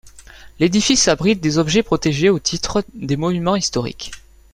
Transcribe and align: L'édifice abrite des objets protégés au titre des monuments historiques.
L'édifice 0.59 1.07
abrite 1.07 1.41
des 1.41 1.59
objets 1.59 1.83
protégés 1.83 2.31
au 2.31 2.39
titre 2.39 2.83
des 2.95 3.17
monuments 3.17 3.55
historiques. 3.55 4.11